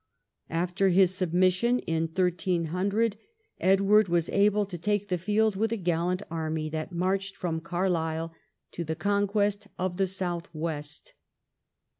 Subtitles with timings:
[0.49, 3.17] After his sub mission in 1300,
[3.59, 8.33] Edward was able to take the field with a gallant army, that marched from Carlisle
[8.71, 11.13] to the con quest of the south west.